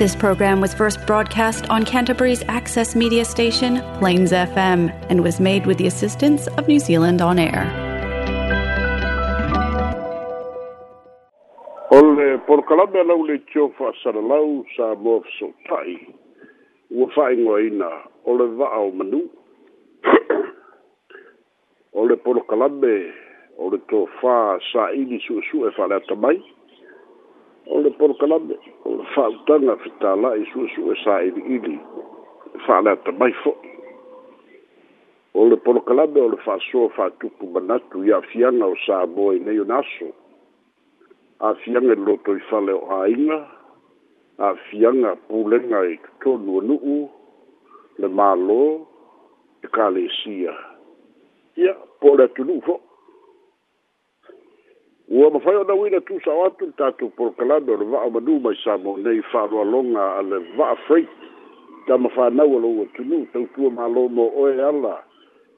[0.00, 5.66] This program was first broadcast on Canterbury's access media station, Plains FM, and was made
[5.66, 7.64] with the assistance of New Zealand On Air.
[11.96, 13.92] Ole por kalame lau le tio fa
[14.32, 15.20] lau sa moa
[15.68, 15.92] tai
[16.96, 17.90] ua fa'aigoaina
[18.24, 19.22] o ole va'a o manu
[22.02, 23.12] ole por kalame
[23.58, 24.38] o le polokalame o le tofā
[24.72, 26.38] sa'ili su'esu'e fa'aleatamai
[27.70, 28.54] o le porokalame
[28.88, 31.76] o le fa'autaga fetāla'i e suʻesuʻe sa'ili'ili
[32.54, 33.70] e fa'aleatamai fo'i
[35.38, 39.60] o le porokalame o le fa'asoa fa'atupu manatu i a'afiaga o sa moa i nei
[39.62, 40.10] o naso
[41.40, 43.38] a'afiaga i loto i fale o āiga
[44.42, 46.98] a'afiaga pulega i totonu o nu'u
[48.02, 48.60] le mālō
[49.64, 50.56] e kalesia
[51.62, 52.88] ia po le atunu'u fo'i
[55.10, 58.76] ua mafai ona uina tusao atu le tatou porokalame o le va'a manū mai sa
[58.78, 61.08] mo nei fa'aloaloga a le va'a freit
[61.88, 65.02] tamafānau a lou atunū tautua mālo mo oe ala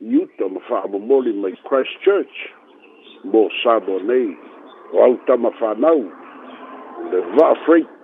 [0.00, 2.36] iuta ma fa'amomoli mai christchurch
[3.24, 4.32] mo sa mo nei
[4.92, 6.00] o au tamafānau
[7.12, 8.00] le va'a freit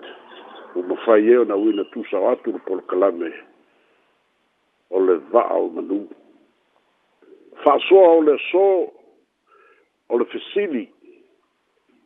[0.77, 3.33] ua mafai e ona uina tusao atu le porokalame
[4.91, 6.05] o le va'a o manū
[7.65, 8.69] fa'asoa o le so
[10.13, 10.85] o le fesili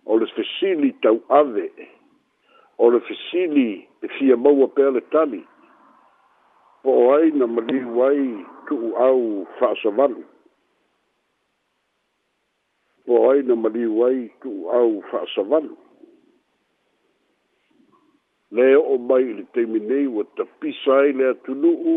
[0.07, 1.71] o le fesili tau ave,
[2.79, 3.67] o le fesili
[4.03, 5.43] e fia maua pēr le tani,
[6.83, 8.23] po ai na maliu ai
[8.69, 9.21] tuu au
[9.61, 10.23] whaasavanu.
[13.07, 15.77] Po o ai na maliu ai tuu au whaasavanu.
[18.57, 21.95] Le o mai le teimi nei wa ta pisai le atunuu,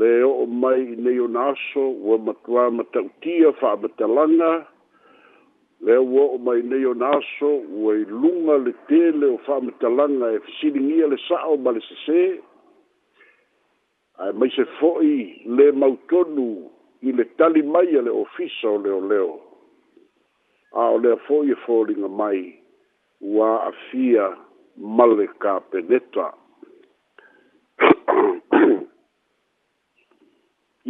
[0.00, 1.26] le o mai nei o
[2.08, 4.66] wa matua matautia whaamatalanga, le
[5.80, 10.38] le ua o mai nei ona aso ua i luga le tele o fa'amatalaga e
[10.40, 12.24] fesiligia le sa'o ma le sesē
[14.22, 15.16] ae maise fo'i
[15.56, 16.48] lē mautonu
[17.00, 19.32] i le tali mai a le ofisa o leoleo
[20.76, 22.40] a o lea fo'i e foliga mai
[23.34, 24.26] ua a'afia
[24.96, 26.26] ma le kapeneta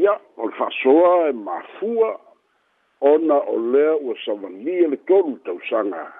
[0.02, 2.10] ia o le fa'asoa e mafua
[3.00, 6.12] ona o lea ua savalia le tolu tausaga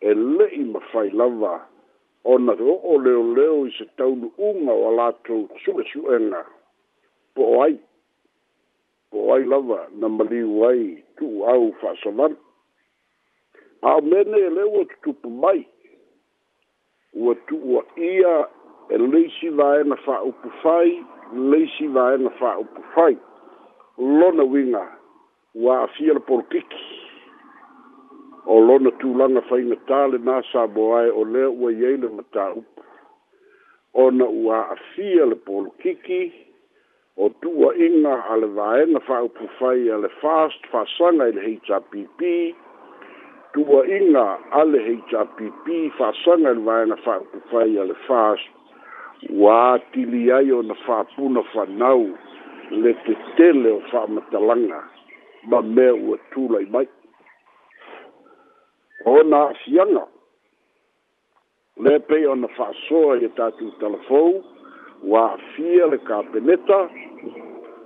[0.00, 1.66] e le'i mafai lava
[2.24, 6.42] ona o'o leoleo i se taunu'uga o a latou su'esu'ega
[7.34, 7.76] po o ai
[9.10, 12.36] po o ai lava na maliu ai tu'u au fa'asavana
[13.82, 15.66] a o mene e le ua tutupu mai
[17.14, 18.48] ua tu'uaia
[18.90, 23.16] e leisi vaena fa'aupu fai leisi vaena fa'aupu fai
[23.98, 25.01] lona uiga
[25.54, 26.84] ua afia le politiki
[28.48, 32.82] o lona tulaga faigatā lenā saboae o lea ua i ai le mataupu
[34.04, 36.20] ona ua afia le politiki
[37.16, 42.20] o tuuaʻiga a le vaega faaupufai a le fast faasaga i le hpp
[43.52, 44.24] tuuaʻiga
[44.60, 45.66] a le hpp
[45.98, 48.48] faasaga i le vaega faaupufai a le fast
[49.40, 52.08] ua atili ai ona faapuna fanau
[52.82, 55.01] le tetele o faamatalaga fa
[55.48, 56.86] ma mea ua tūlai mai.
[59.06, 60.04] O nā fianga,
[61.82, 64.36] le pei o na whasoa i tātū telefou,
[65.10, 65.24] wā
[65.56, 66.78] fia le kā peneta,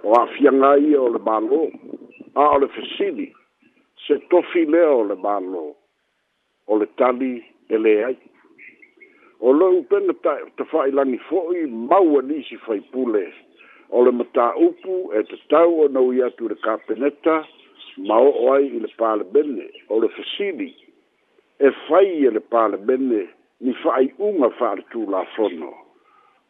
[0.05, 1.63] wā fianga i o le bālo,
[2.37, 3.31] a o le fesini,
[4.05, 5.67] se tofi lea o le bālo,
[6.67, 7.35] o le tali
[7.71, 8.17] e le ai.
[9.41, 13.25] O lo upena ta, ta whai langi fōi, maua nisi whai pūle,
[13.91, 17.35] o le mataupu e tatau ona ui atu i le kapeneta
[18.07, 20.71] ma o'o ai i le palemene o le fesili
[21.67, 23.23] e fai e le palemene
[23.65, 25.71] ni fa'ai'uga fa'aletulafono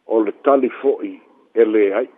[0.07, 1.15] o le tali fo'i
[1.61, 2.09] e lē ai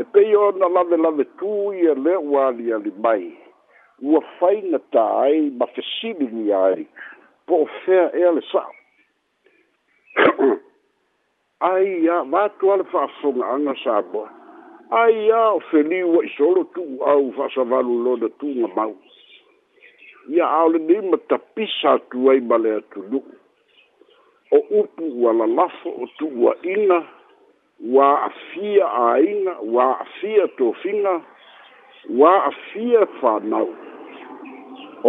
[0.00, 1.50] e pei ona lavelave tū
[1.82, 3.24] ia le ualiali mai
[4.08, 6.82] ua faiga tā ai ma fesili ia ai
[7.46, 8.72] po o fea ea le sa'o
[11.64, 14.28] ai ya ma tu al fa fun anga sabo
[15.00, 18.68] ai ya o feli wa solo tu au fa sa valu lo de tu ma
[18.76, 18.84] ba
[20.36, 23.20] ya au le ni ma ta pisa tu ai ba le tu lu
[24.56, 26.98] o upu wa la lafo o tu wa ina
[27.96, 31.14] wa afia aina wa afia to fina
[32.20, 33.62] wa afia fa na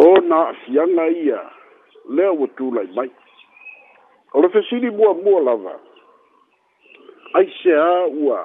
[0.03, 1.41] o na afia na ia
[2.15, 3.11] le o tu lai mai
[4.33, 5.75] o le fesini mua mua lava
[7.37, 8.37] ai se a ua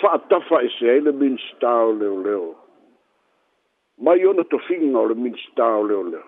[0.00, 2.54] fa'atafa e se ai le minista o leoleo
[4.04, 6.24] mai ona tofiga o le minista o leoleo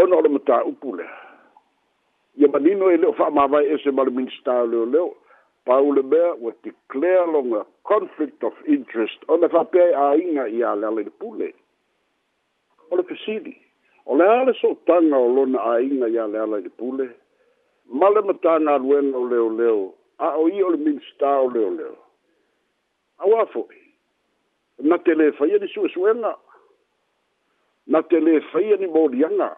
[0.00, 1.14] ona o le mataupu lea
[2.36, 5.08] ia manino e leo fa'amāvai ese ma le minista o leoleo
[5.66, 7.60] pau le mea ua declare longa
[7.90, 11.48] conflict of interest ona fa'apea e āiga iā le ala i le pule
[12.90, 13.56] o le fesili
[14.04, 17.08] o le a le so otaga o lona āiga iā le ala i le pule
[17.98, 19.92] ma le matagaluega o leoleo leo
[20.22, 21.96] a o i o le minsta o leo leo.
[23.18, 23.66] A wafo,
[24.78, 26.34] na te le faya ni sue suenga,
[27.86, 29.50] na te le faya ni morianga,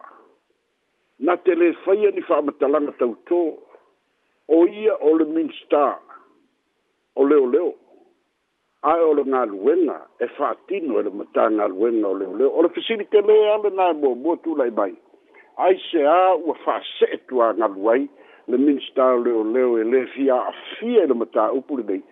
[1.21, 3.41] na te le faya ni whaamatalanga tauto,
[4.49, 5.99] o ia o le minsta
[7.17, 7.75] o leo leo.
[8.85, 12.35] A e o le ngā luenga, e whaatino e le mata ngā luenga o leo
[12.37, 12.51] leo.
[12.53, 14.93] O le fisiri te le ale nā mua tūlai mai.
[15.57, 18.13] Ai se a ua whaasetua ngā luenga,
[18.49, 22.03] le minsta leo leo e le fia a fia e le mata upu le dei.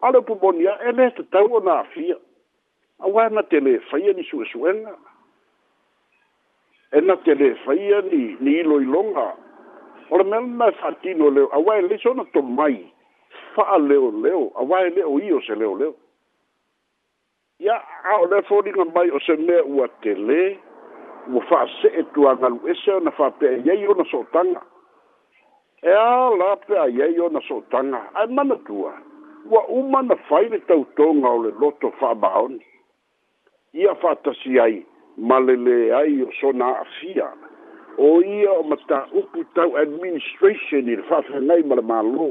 [0.00, 2.16] A le upu bonia e le te tau o na a fia.
[3.00, 4.96] A wā na te le faya ni su e suenga.
[6.92, 9.34] E na te le faya ni, ni ilo ilonga.
[10.10, 11.48] O le mele na fatino leo.
[11.52, 12.88] A wā e le sona to mai.
[13.54, 14.50] Faa leo leo.
[14.56, 15.94] A wā e leo i o se leo leo.
[17.60, 20.58] Ia a o le fōringa mai o se mea ua te le.
[21.30, 24.04] Ua faa se e tuanga lu ese o na faa pe e yei o na
[24.08, 24.60] sotanga.
[24.62, 24.71] So
[25.84, 28.94] e a la pe a ye yo na so tanga ai mana tua
[29.50, 32.60] wa uma na faile tau tonga o le loto fa baon
[33.74, 34.84] ia fata si ai
[35.16, 37.26] malele ai o so na afia
[37.98, 42.30] o ia o mata upu tau administration i le fafe nei mara malo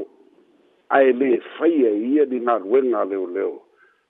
[0.88, 3.54] ai le faia e ia di na ruenga leo leo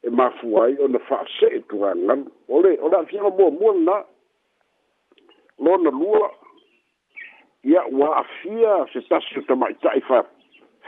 [0.06, 2.15] e mafu ai o na faa se e tuanga
[2.49, 4.05] ole ole afia mo mo na
[5.59, 6.31] lona lua
[7.64, 10.23] ia ua afia se tasi o tamaʻitaʻi fa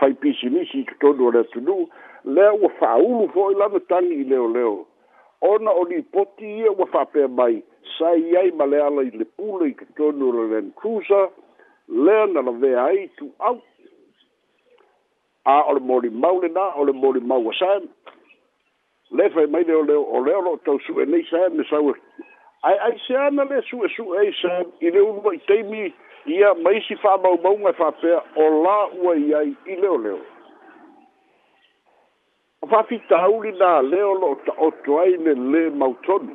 [0.00, 1.84] faipisinisi i totonu o le atunuu
[2.24, 4.72] lea ua fa'aulu fo'i lana tagi i leoleo
[5.50, 7.62] ona o lipoti ia ua fa'apea mai
[7.98, 11.30] sai ai ma le ala i le pule i totonu o le len cruser
[11.88, 13.62] lea na lavea ai tuau
[15.44, 17.86] a o le molimau lenā o le molimau a saem
[19.12, 21.94] le fai mai leoleo o lea loo tau su'e nei saem me sau
[22.62, 25.92] ai ai se ana le su'esu'e ai saem i le uluma i taimi
[26.26, 30.18] ia maisi fa'amaumauga e fa'afea o la ua i ai i leoleo
[32.62, 36.34] o fa'afitauli na leo lo'o ta'oto ai le lē mautonu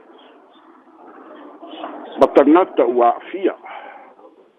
[2.21, 3.55] ma tagata ua a'afia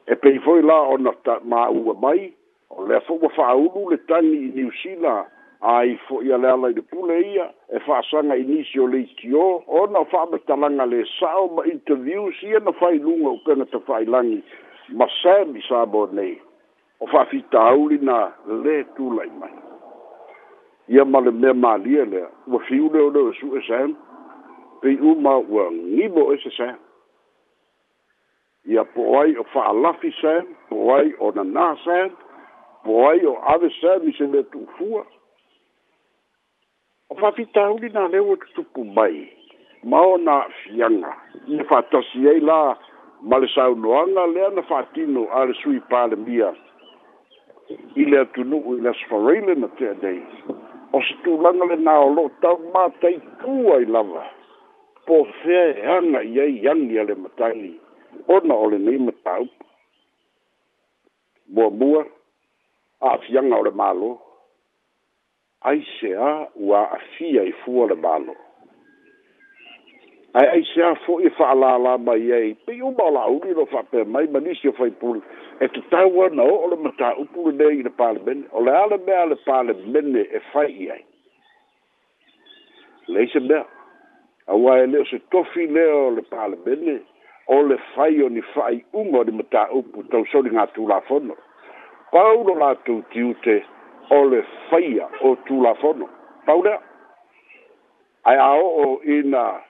[0.07, 2.33] e pei foi la ona ta ma'ua mai
[2.71, 5.27] o lea fo'i ua fa'aulu le tagi i niusila
[5.61, 8.99] ai fo'i a le ala i le pule ia e fa'asaga i nisi o le
[9.07, 14.43] itio ona o fa'amatalaga le sa'o ma interviews ia na failuga o kena kagata langi
[14.95, 16.39] masami sa bonei
[17.01, 19.53] o fa'afitauli na lē tulai mai
[20.91, 23.97] ia ma le mea malia lea ua fiu leoleo e su'e sa ena
[24.81, 26.79] pei uma ua ngimo ese sa ena
[28.67, 32.45] ia po ai o fa'alafi sa ena po ai o nanā sa ena
[32.85, 35.05] po ai o ave sa ena i se lē tu'ufua
[37.11, 39.29] o fa'afitauli na lē ua tutupu mai
[39.83, 41.15] ma o na afiaga
[41.47, 42.61] ia fa'atasi ai la
[43.23, 46.53] ma le saunoaga lea na fa'atino a le sui palemia
[47.95, 50.21] i le atunu'u i le asfaraile na teadei
[50.97, 54.25] o se tulaga lenā o lo'o tau mataipua i lava
[55.07, 57.47] po fea e aga i ai agi a le ni matau
[58.27, 58.39] bo
[58.73, 59.07] lenei a
[61.53, 62.03] muamua
[63.01, 64.11] a'afiaga o le malo
[65.63, 68.35] ai se a ua a'afia i fua le mālō
[70.35, 73.41] ai ai se afo e fa la la ba ye pe u ba la u
[73.45, 75.19] ni lo fa pe mai ma ni se fa i pul
[75.59, 78.71] e te tau ana o le mata u pul le i le parlemen o le
[78.71, 81.03] ala mea le parlemen e fa i ai
[83.11, 83.65] le se mea
[84.47, 87.01] a wa e leo se tofi leo le parlemen
[87.51, 90.23] o le fa i o ni fa i unga o le mata u pul tau
[90.31, 91.35] so ni ngā tu la fono
[92.15, 93.59] paulo la tu ti ute
[94.15, 94.79] o le fa
[95.27, 96.07] o tu la fono
[96.47, 96.77] paulo
[98.31, 99.65] ai a o ina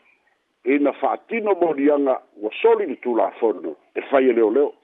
[0.65, 4.75] ina fa'atino molianga ua soli le tulafono e fai e leoleo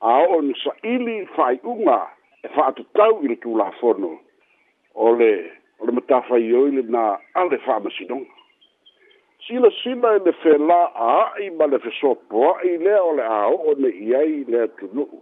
[0.00, 1.98] a o'o ili sa'ili fa'ai'uga
[2.42, 4.20] e fa'atatau i le tulafono
[4.94, 8.30] o ole o le matafai oi na ale fa'amasinoga
[9.46, 14.44] silasila e le felā aa'i ma le fesoapoa'i lea o le a o'o ne'i ai
[14.46, 15.18] le atunu'u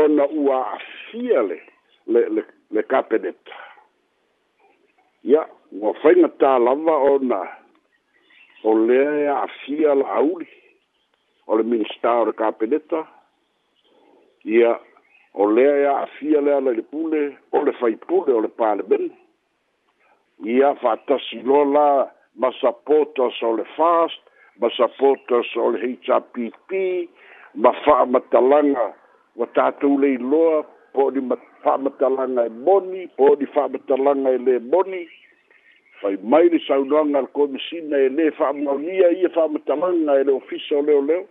[0.00, 1.58] ona ua a'afia le
[2.08, 2.42] le le
[2.74, 3.56] le kapeneta
[5.24, 5.46] ia
[5.80, 7.40] ua faigatālava ona
[8.62, 10.48] o lea e afia la auli
[11.46, 13.00] o le minista o le kapeneta
[14.44, 14.78] ia
[15.34, 19.10] o lea e afia lea la le pule o le faipule o le palemene
[20.44, 21.86] ia faatasi loa la
[22.40, 24.20] ma sapotas o le fast
[24.60, 26.70] ma sapotas o le hpp
[27.62, 28.86] ma fa'amatalaga
[29.38, 31.20] ua tatou le iloa po oni
[31.62, 35.02] fa'amatalaga e moni po oni fa'amatalaga e lē moni
[36.00, 40.76] fai mai le saunoaga le komisina e lē fa'amaunia ia fa'amatalaga e, e le ofisa
[40.78, 41.24] o leoleo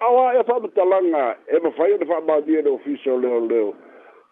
[0.00, 1.22] aoa ia fa'amatalaga
[1.54, 3.74] e mafai ona fa'amaunia e le ofisa o leoleo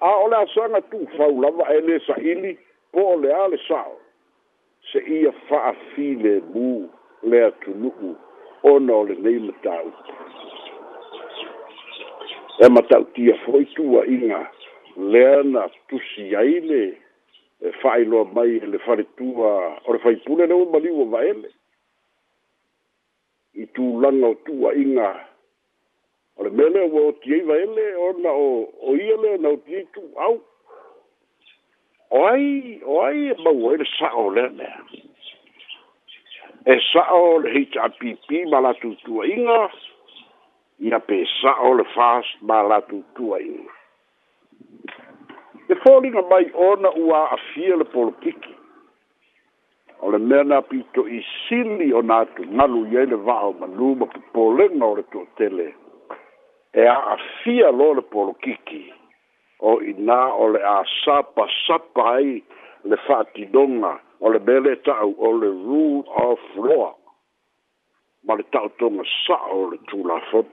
[0.00, 2.56] a o le asaga tufau lava e lē sa'ili
[2.92, 3.96] po o leā le sa'o
[4.92, 6.70] se ia fa'afilemū
[7.30, 8.10] le atunu'u
[8.72, 10.14] ona o lenei matauti
[12.58, 14.40] e matautia fo'i tuua'iga
[14.96, 16.82] lea na tusi ai le
[17.62, 21.50] e failoa mai e le faletua o le faipule le umaliu o waele
[23.54, 25.08] i tulaga o tuuaʻiga
[26.38, 28.48] o le mea lea ua oti ai waele ona o
[28.88, 30.34] o ia lea na oti ai tuau
[32.10, 34.76] o ai o ai e mau ai le saʻo lea lea
[36.64, 39.60] e saʻo le hrpp ma latutuaʻiga
[40.88, 43.68] ia pe saʻo le fast ma latutuaʻiga
[45.70, 48.54] e fōlinga mai ona ua a fia le politiki.
[50.02, 53.92] O le mea nā pito i sili o nātu ngalu iei le vā o manu
[54.00, 55.68] ma ki pōlenga o le tō tele.
[56.74, 58.80] E a a fia lo le politiki.
[59.70, 62.40] O i nā o le a sapa sapa ai
[62.90, 66.88] le whātidonga o le mele tau o le rule of law.
[68.26, 70.50] Ma le tau tonga sa o le tūlafot.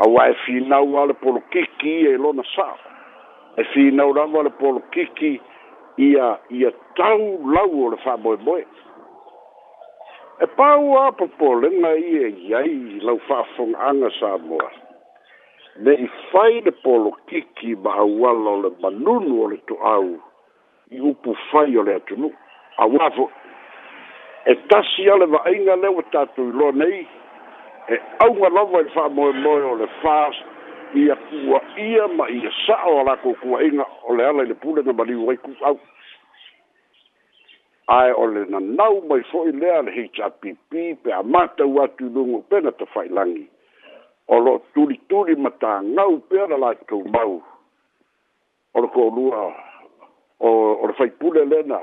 [0.00, 2.93] A wai finau a le politiki e lona sapa
[3.56, 5.40] e fi na ulava le polo kiki
[5.98, 7.22] ia ia tau
[7.54, 8.64] lau o le fa boe boe
[10.42, 12.74] e pau a pa pole na ia e iai
[13.06, 14.70] lau fa fong anga sa moa
[15.84, 20.10] ne i fai le polo kiki ma awala o le manunu o le tu au
[20.90, 22.30] i upu fai o le atunu
[22.78, 23.30] a wafo
[24.50, 27.06] e tasi ale va inga le o tatu i lo nei
[27.88, 30.42] e au nga lava i fa moe moe o le fast
[30.94, 34.92] ia kua ia ma ia sa'o a lakou kuaʻiga o le ala i le pulega
[34.94, 35.78] maliu ai kuau
[37.98, 40.42] ae o le nanau mai fo'i lea le hpp
[41.02, 43.44] pe a matau atu i luga upena tafailagi
[44.28, 47.42] o lo'o tulituli ma tagau pea la latou mau
[48.74, 49.42] o le koʻolua
[50.46, 50.48] o
[50.82, 51.80] o le faipule le na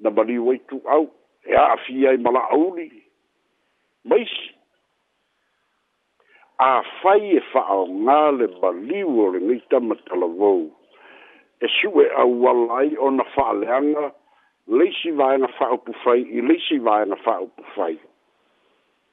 [0.00, 1.10] na maliu ai tuau
[1.44, 2.88] e a'afia ai ma la'auli
[4.08, 4.57] maisi
[6.58, 10.64] a fai e fa'ao ngā le baliu o le ngai tamatalavou
[11.64, 14.08] e sue au ala ai ona fa'aleaga
[14.80, 17.94] leisi vaega fa'aupu fai i leisi vaega fa'aupu fai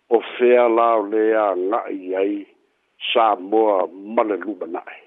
[0.10, 2.34] o fea lao lea ga'i ai
[3.12, 3.84] sa moa
[4.16, 4.98] ma le lubana'e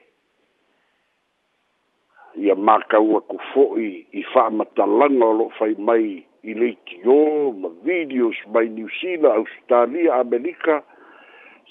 [2.47, 7.18] ia mākaua ku fo'i i fa'amatalaga o lo'o fai mai i leitio
[7.64, 10.85] ma videos mai new zealand australia amerika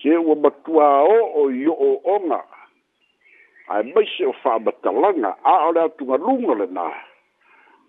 [0.01, 2.41] se ua matua o o i o onga
[3.67, 6.85] ai mai se o wha matalanga a o le atunga lunga le nā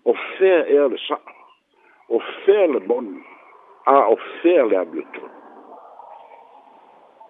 [0.09, 1.17] o fea e le sa
[2.09, 3.07] o fea le mon
[3.85, 5.21] a o fea le amiotu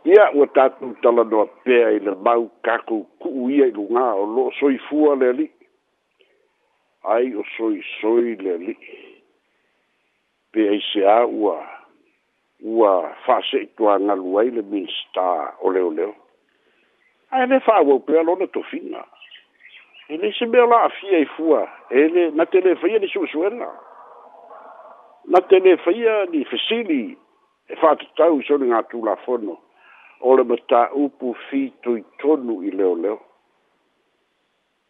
[0.06, 4.26] ia ua tatu tala noa pea i le mau kako kuu ia i lunga o
[4.36, 5.48] lo soi fua le li
[7.04, 8.76] ai o soi soi le li
[10.52, 11.79] pea i se a ua
[12.64, 15.26] ua fa'ase ituāga lu ai le minsta
[15.64, 16.14] o leoleo
[17.32, 19.06] ae lē fa'auau pea lona tofiga
[20.10, 23.68] e lei se mea la'afia i fua e le na tele faia ni suʻesuena
[25.32, 27.18] na tele faia ni fesili
[27.70, 29.58] e fa'atatau i soni gatulafono
[30.20, 33.20] o le matāupu fitoitonu i leoleo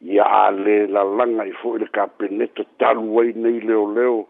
[0.10, 4.28] ia ale lalaga i fo'i le kapeneta talu ai nei leoleo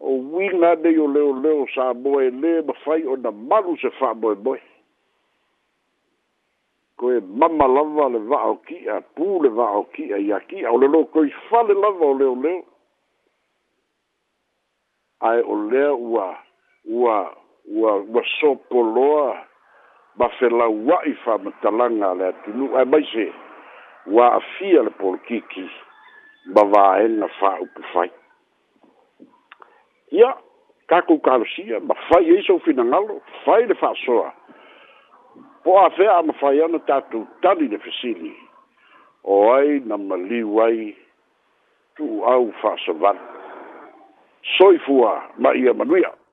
[0.00, 3.90] o winga nei o leo leo sa boe le ma fai o na malu se
[3.98, 4.60] fa boe boe.
[6.96, 10.64] Ko e mama lava le vao ki a pū le vao ki a ia ki
[10.64, 12.62] a o le loko i fale lava o leo leo.
[15.20, 16.28] Ai o lea ua,
[16.84, 17.18] ua,
[17.68, 19.36] ua, ua sopo loa
[20.18, 22.68] ma fe la ua i fa matalanga le atinu.
[22.76, 23.30] Ai mai se,
[24.06, 25.64] ua afia le polo kiki
[26.54, 28.10] ma vaa ena fa upu fai
[30.10, 30.34] ia
[30.88, 34.30] kakou kalosia ma fai ei sou finagalo fai le fa'asoa
[35.64, 38.34] po afea a mafai ana tatou tali le fesili
[39.24, 40.94] o ai na maliu ai
[41.98, 43.18] tu'u au fa'asavale
[44.58, 46.25] soifua ma ia manuia